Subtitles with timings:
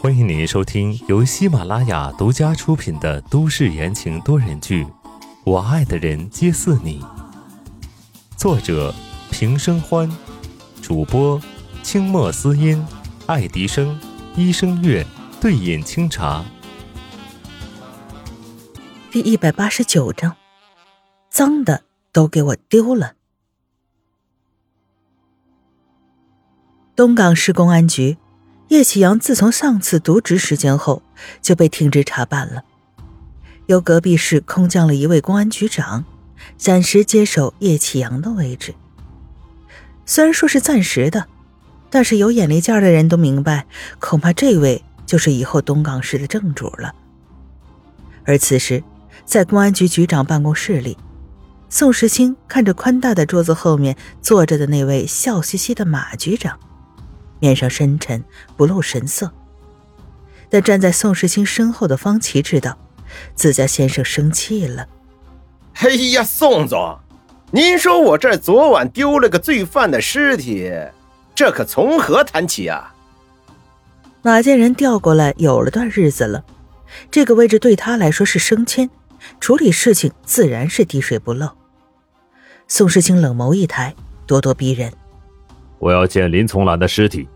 [0.00, 4.84] 欢迎您收听由喜马拉雅独家出品的都市言情多人剧
[5.44, 7.00] 《我爱的人皆似你》，
[8.36, 8.92] 作者
[9.30, 10.10] 平生欢，
[10.82, 11.40] 主播
[11.84, 12.84] 清墨思音、
[13.26, 13.96] 爱迪生、
[14.34, 15.06] 一生月、
[15.40, 16.44] 对饮清茶。
[19.12, 20.36] 第一百八十九章，
[21.30, 23.14] 脏的都给我丢了。
[26.96, 28.18] 东港市公安局，
[28.68, 31.02] 叶启阳自从上次渎职事件后
[31.42, 32.62] 就被停职查办了，
[33.66, 36.04] 由隔壁市空降了一位公安局长，
[36.56, 38.74] 暂时接手叶启阳的位置。
[40.06, 41.26] 虽然说是暂时的，
[41.90, 43.66] 但是有眼力见的人都明白，
[43.98, 46.94] 恐怕这位就是以后东港市的正主了。
[48.24, 48.82] 而此时。
[49.24, 50.98] 在公安局局长办公室里，
[51.70, 56.60] 宋时清看着宽大的桌子后面坐着的那位笑嘻嘻的马局长，
[57.44, 58.24] 面上深沉
[58.56, 59.30] 不露神色。
[60.48, 62.78] 但站在宋世清身后的方琦知道，
[63.34, 64.86] 自家先生生气了。
[65.74, 66.98] 哎呀，宋总，
[67.50, 70.72] 您说我这昨晚丢了个罪犯的尸体，
[71.34, 72.94] 这可从何谈起啊？
[74.22, 76.42] 马建仁调过来有了段日子了，
[77.10, 78.88] 这个位置对他来说是升迁。
[79.40, 81.48] 处理事情自然是滴水不漏。
[82.68, 83.94] 宋世清冷眸一抬，
[84.26, 84.92] 咄咄逼人
[85.80, 87.28] ：“我要见林从兰的尸体。”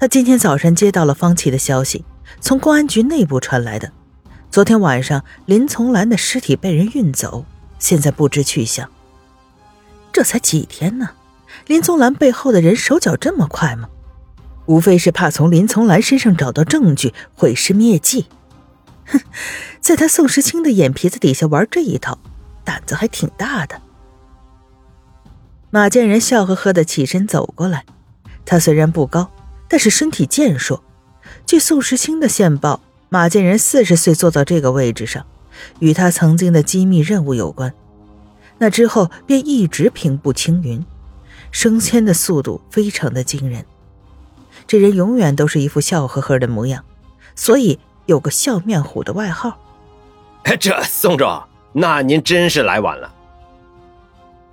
[0.00, 2.02] 他今天早上接到了方琦的消息，
[2.40, 3.92] 从公安局内部传来的。
[4.50, 7.44] 昨天晚上林从兰的尸体被人运走，
[7.78, 8.88] 现在不知去向。
[10.10, 11.10] 这才几天呢？
[11.66, 13.90] 林从兰背后的人手脚这么快吗？
[14.64, 18.24] 无非是怕从林从兰身上找到证据，毁尸灭迹。
[19.04, 19.20] 哼，
[19.82, 22.18] 在他宋时清的眼皮子底下玩这一套，
[22.64, 23.82] 胆子还挺大的。
[25.68, 27.84] 马建仁笑呵呵的起身走过来，
[28.46, 29.30] 他虽然不高，
[29.70, 30.82] 但是身体健硕。
[31.46, 35.24] 据宋时清的线报，马建仁四十岁坐到这个位置上，
[35.78, 37.72] 与他曾经的机密任务有关。
[38.58, 40.84] 那之后便一直平步青云，
[41.50, 43.64] 升迁的速度非常的惊人。
[44.66, 46.84] 这人永远都是一副笑呵呵的模样，
[47.34, 47.78] 所以。
[48.06, 49.56] 有个笑面虎的外号，
[50.58, 53.14] 这宋总，那您真是来晚了。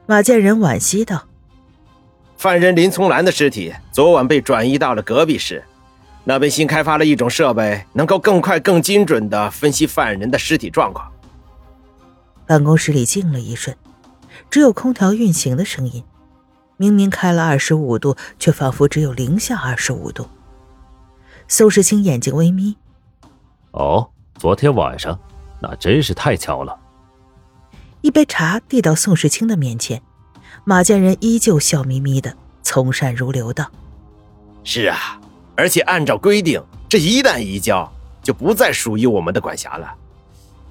[0.05, 1.25] 马建仁惋惜道
[2.37, 5.63] ：“犯人林从兰的尸体昨晚被转移到了隔壁市，
[6.23, 11.11] 那边新开发了一种设备，能够更快、更精准的分析犯人的尸体状况。”
[12.45, 13.75] 办公室里静了一瞬，
[14.49, 16.03] 只有空调运行的声音。
[16.77, 20.29] 明明开了二十五度，却仿佛只有零下二十五度。
[21.47, 22.77] 宋时清眼睛微眯。
[23.71, 25.19] 哦，昨天晚上，
[25.59, 26.77] 那真是太巧了。
[28.01, 29.99] 一杯茶递到宋时清的面前，
[30.69, 33.71] 马建仁依旧笑眯眯的，从善如流道
[34.65, 35.17] ：“是啊，
[35.55, 37.89] 而且按照规定，这一旦移交，
[38.21, 39.95] 就不再属于我们的管辖了。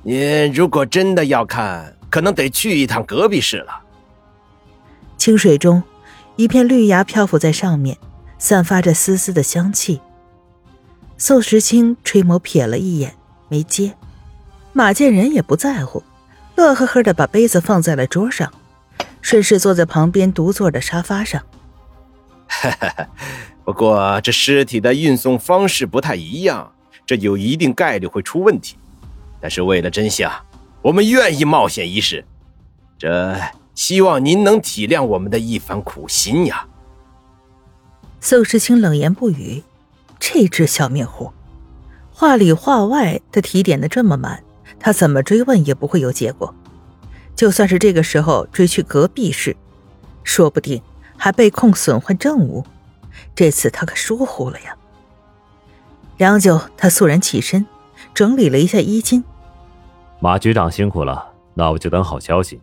[0.02, 3.72] 您如果真的要看，可能得去一趟隔壁市了。”
[5.16, 5.82] 清水中，
[6.36, 7.96] 一片绿芽漂浮在上面，
[8.38, 10.02] 散发着丝丝的香气。
[11.16, 13.14] 宋时清垂眸瞥了一眼，
[13.48, 13.94] 没接。
[14.74, 16.02] 马建仁也不在乎，
[16.54, 18.52] 乐呵呵的把杯子放在了桌上，
[19.26, 21.42] 顺势坐在旁边独坐的沙发上。
[23.66, 26.72] 不过这尸体的运送方式不太一样，
[27.04, 28.76] 这有一定概率会出问题。
[29.40, 30.32] 但是为了真相，
[30.80, 32.24] 我们愿意冒险一试。
[32.96, 33.36] 这
[33.74, 36.64] 希望您能体谅我们的一番苦心呀。
[38.20, 39.64] 宋时清冷言不语。
[40.20, 41.32] 这只小面虎，
[42.12, 44.44] 话里话外的提点的这么满，
[44.78, 46.54] 他怎么追问也不会有结果。
[47.36, 49.54] 就算是这个时候追去隔壁市，
[50.24, 50.82] 说不定
[51.16, 52.64] 还被控损坏证物。
[53.34, 54.74] 这次他可疏忽了呀。
[56.16, 57.66] 良久，他肃然起身，
[58.14, 59.22] 整理了一下衣襟。
[60.18, 62.58] 马局长辛苦了，那我就等好消息。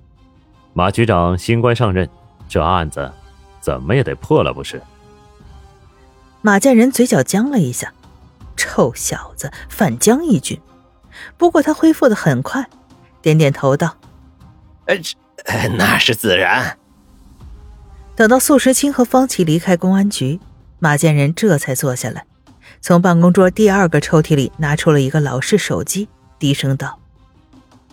[0.73, 2.09] 马局长新官上任，
[2.50, 3.11] 这案子
[3.61, 4.81] 怎么也得破了，不是？
[6.41, 7.93] 马家人嘴角僵了一下，
[8.58, 10.59] 臭小子反将一军。
[11.37, 12.67] 不过他恢复的很快，
[13.22, 13.96] 点点头道
[14.85, 16.78] ：“呃，那是自然。”
[18.16, 20.40] 等到素时清和方琦离开公安局，
[20.80, 22.26] 马建仁这才坐下来，
[22.82, 26.08] 从办公桌第二个抽屉里拿出了一个老式手机，
[26.38, 27.00] 低声道：“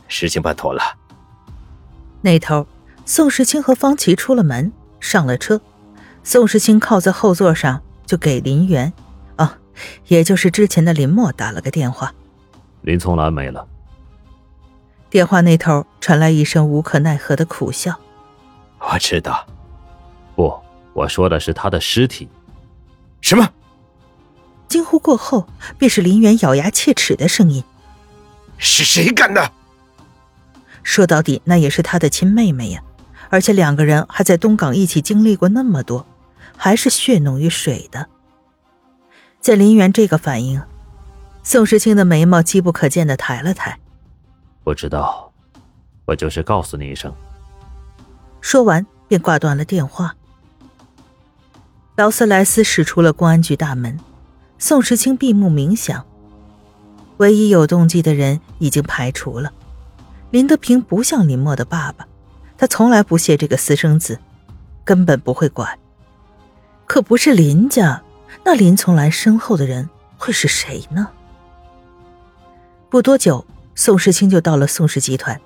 [0.09, 0.83] 事情办妥了。”
[2.23, 2.67] 那头，
[3.05, 5.61] 宋时清和方琦出了门，上了车。
[6.23, 7.83] 宋时清靠在后座上。
[8.07, 8.93] 就给林元，
[9.37, 9.49] 哦，
[10.09, 12.13] 也就是之前的林墨打了个电话。
[12.81, 13.65] 林从兰没了。
[15.11, 17.99] 电话那头传来一声无可奈何的苦笑。
[18.79, 19.45] 我知道，
[20.37, 20.57] 不，
[20.95, 22.29] 我说的是他的尸体。
[23.21, 23.51] 什么？
[24.69, 27.65] 惊呼过后，便是林远咬牙切齿的声音
[28.57, 29.51] ：“是谁干的？”
[30.85, 32.81] 说到底，那也是他的亲妹妹呀，
[33.31, 36.07] 而且两个人还在东港一起经历过那么多，
[36.57, 38.07] 还是血浓于水的。
[39.41, 40.63] 在林远这个反应，
[41.43, 43.81] 宋时清的眉毛机不可见的抬了抬。
[44.71, 45.33] 不知道，
[46.05, 47.13] 我就是告诉你一声。
[48.41, 50.15] 说完便挂断了电话。
[51.97, 53.99] 劳斯莱斯驶出了公安局大门，
[54.59, 56.07] 宋时清闭目冥想。
[57.17, 59.53] 唯一有动机的人已经排除了。
[60.31, 62.07] 林德平不像林墨的爸爸，
[62.57, 64.21] 他从来不屑这个私生子，
[64.85, 65.77] 根本不会管。
[66.87, 68.01] 可不是林家，
[68.45, 71.09] 那林从来身后的人会是谁呢？
[72.89, 73.45] 不多久，
[73.75, 75.41] 宋时清就到了宋氏集团。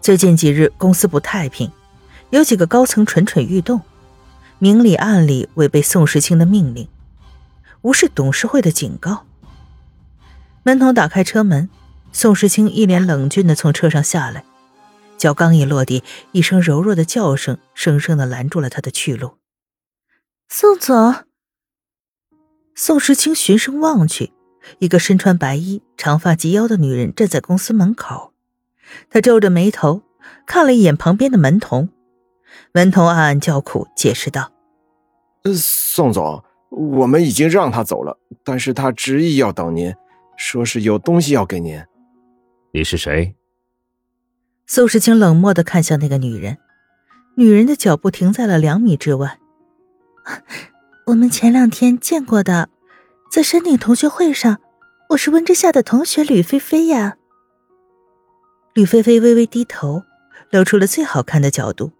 [0.00, 1.70] 最近几日，公司不太平，
[2.30, 3.80] 有几个高层蠢蠢欲动，
[4.58, 6.88] 明里暗里违背宋时清的命令，
[7.82, 9.26] 无视董事会的警告。
[10.62, 11.68] 门童打开车门。
[12.16, 14.44] 宋时清一脸冷峻的从车上下来，
[15.18, 19.38] 脚刚一落地，一声柔弱的叫声生生的拦住了他的去路。
[20.48, 21.24] 宋总。
[22.76, 24.32] 宋时清循声望去，
[24.78, 28.32] 一个身穿白衣、长发及腰的女人站在公司门口。
[29.10, 30.02] 她皱着眉头
[30.46, 31.88] 看了一眼旁边的门童，
[32.72, 34.52] 门童暗暗叫苦，解释道
[35.54, 39.94] ：“宋总，我们已经让他走了，但是他执意要等您，
[40.36, 41.82] 说是有东西要给您。”
[42.72, 43.34] 你是谁？
[44.66, 46.58] 宋时清冷漠的看向那个女人，
[47.36, 49.38] 女人的脚步停在了两米之外。
[51.06, 52.70] 我们前两天见过的，
[53.34, 54.60] 在山顶同学会上，
[55.08, 57.16] 我是温之夏的同学吕菲菲呀。
[58.74, 60.04] 吕菲菲微微低头，
[60.50, 61.90] 露出了最好看的角度。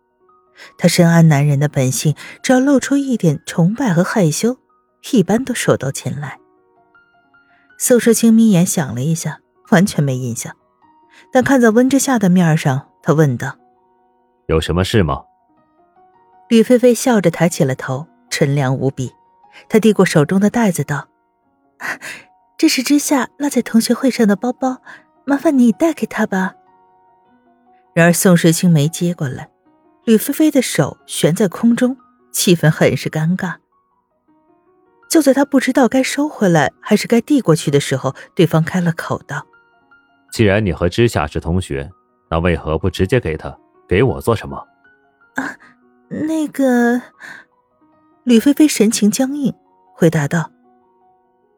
[0.78, 4.58] 她深谙男人的本性，只要露出一点崇拜和害羞，
[5.10, 6.38] 一般都手到擒来。
[7.80, 9.40] 宋时清眯眼想了一下，
[9.72, 10.54] 完全没印象。
[11.32, 13.58] 但看在温之夏的面上，他问道
[14.46, 15.24] ：“有什么事吗？”
[16.48, 19.10] 吕菲菲笑着抬起了头，纯良无比。
[19.68, 21.08] 她递过手中的袋子道
[22.58, 24.82] ：“这是之夏落在同学会上的包包，
[25.24, 26.54] 麻烦你带给他吧。”
[27.94, 29.48] 然而宋时清没接过来，
[30.04, 31.96] 吕菲菲的手悬在空中，
[32.32, 33.54] 气氛很是尴尬。
[35.08, 39.46] 就在他不知道该收回来还是该递过去的时候，对方开了口道。
[40.32, 41.88] 既然你和之夏是同学，
[42.28, 43.56] 那为何不直接给他？
[43.86, 44.56] 给我做什么？
[45.36, 45.54] 啊，
[46.08, 47.00] 那个，
[48.24, 49.54] 吕菲菲神情僵硬，
[49.94, 50.50] 回答道：“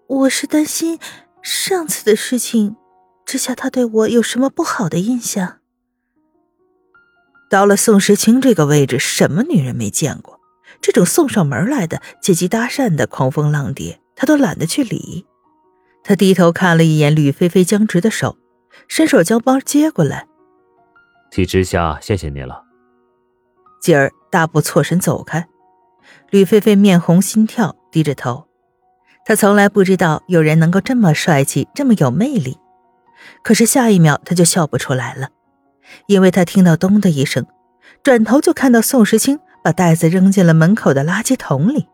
[0.08, 0.98] 我是担心
[1.42, 2.76] 上次的事情，
[3.24, 5.58] 之下他对我有什么不好的印象。”
[7.50, 10.40] 到了宋时清这个位置，什么女人没见过？
[10.80, 15.26] 这种送上门来的借机搭讪的狂风浪蝶，他都懒得去理。
[16.02, 18.38] 他低头看了一眼吕菲菲僵直的手。
[18.88, 20.28] 伸手将包接过来，
[21.30, 22.62] 替之夏谢谢你了。
[23.80, 25.48] 继而大步错身走开。
[26.30, 28.46] 吕菲菲面红心跳，低着头。
[29.26, 32.58] 她从来不知道有人能够这么帅气，这么有魅力。
[33.42, 35.30] 可是下一秒，他就笑不出来了，
[36.06, 37.44] 因为他听到“咚”的一声，
[38.04, 41.88] 转头就看到宋时清把袋子扔进了门口的垃圾桶里，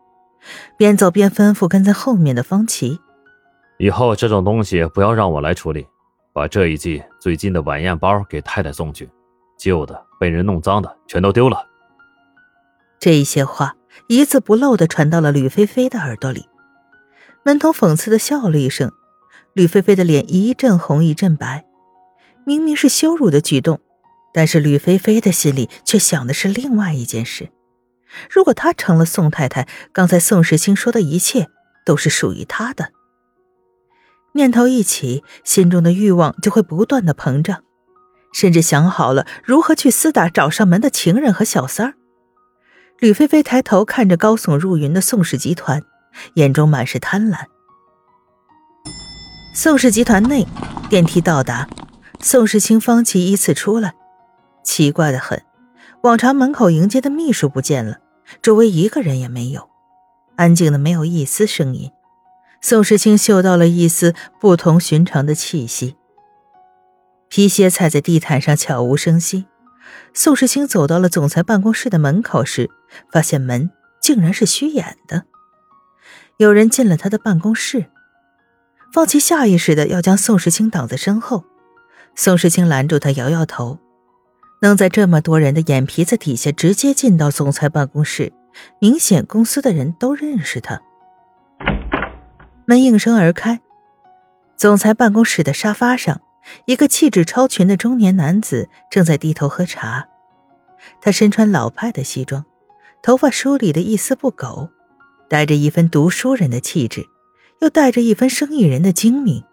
[0.77, 2.99] 边走边吩咐跟在后面的方琦
[3.79, 5.87] ：“以后这种东西不要让我来处理。”
[6.33, 9.09] 把这一季最近的晚宴包给太太送去，
[9.57, 11.65] 旧的被人弄脏的全都丢了。
[12.99, 13.75] 这一些话
[14.07, 16.47] 一字不漏的传到了吕菲菲的耳朵里。
[17.45, 18.91] 门童讽刺的笑了一声，
[19.53, 21.65] 吕菲菲的脸一阵红一阵白。
[22.45, 23.81] 明明是羞辱的举动，
[24.33, 27.49] 但是吕菲菲的心里却想的是另外一件事：
[28.29, 31.47] 如果她成了宋太太，刚才宋时清说的一切
[31.85, 32.91] 都是属于她的。
[34.35, 37.63] 念头一起，心中的欲望就会不断的膨胀，
[38.33, 41.93] 甚至想好了如何去厮打找上门的情人和小三儿。
[42.99, 45.83] 吕菲菲抬头看着高耸入云的宋氏集团，
[46.35, 47.45] 眼中满是贪婪。
[49.55, 50.47] 宋氏集团内，
[50.89, 51.67] 电梯到达，
[52.19, 53.93] 宋世清、方琦依次出来。
[54.63, 55.43] 奇怪的很，
[56.01, 57.99] 往常门口迎接的秘书不见了，
[58.41, 59.69] 周围一个人也没有，
[60.37, 61.91] 安静的没有一丝声音。
[62.61, 65.95] 宋时清嗅到了一丝不同寻常的气息。
[67.27, 69.45] 皮鞋踩在地毯上，悄无声息。
[70.13, 72.69] 宋时清走到了总裁办公室的门口时，
[73.11, 73.69] 发现门
[74.01, 75.25] 竟然是虚掩的。
[76.43, 77.85] 有人进了他的办公室。
[78.91, 81.45] 方琦下意识的要将宋时清挡在身后，
[82.15, 83.79] 宋时清拦住他，摇摇头。
[84.61, 88.33] 能在这么多人的眼皮子底下直接进到总裁办公室，
[88.79, 90.81] 明显公司的人都认识他。
[92.65, 93.61] 门应声而开，
[94.55, 96.21] 总裁办公室的沙发上，
[96.65, 100.07] 一个气质超群的中年男子正在低头喝茶。
[101.01, 102.45] 他身穿老派的西装，
[103.01, 104.69] 头发梳理的一丝不苟，
[105.29, 107.07] 带着一分读书人的气质，
[107.61, 109.43] 又带着一分生意人的精明。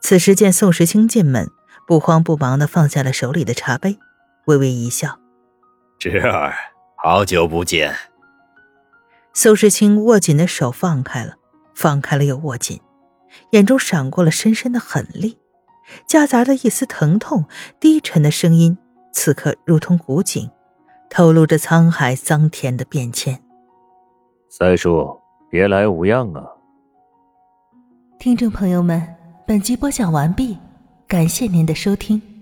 [0.00, 1.50] 此时见宋时清进门，
[1.86, 3.98] 不慌不忙的放下了手里的茶杯，
[4.46, 5.18] 微微一笑
[5.98, 6.54] ：“侄儿，
[6.96, 7.94] 好久不见。”
[9.32, 11.34] 宋时清握紧的手放开了，
[11.74, 12.80] 放开了又握紧，
[13.50, 15.38] 眼中闪过了深深的狠厉，
[16.06, 17.46] 夹杂着一丝疼痛，
[17.80, 18.78] 低沉的声音
[19.12, 20.50] 此刻如同古井，
[21.10, 23.42] 透露着沧海桑田的变迁。
[24.58, 25.14] 三叔，
[25.50, 26.42] 别来无恙啊！
[28.18, 29.06] 听众朋友们，
[29.46, 30.56] 本集播讲完毕，
[31.06, 32.35] 感谢您的收听。